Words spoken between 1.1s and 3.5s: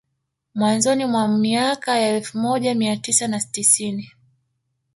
mwa miaka ya elfu moja mia tisa na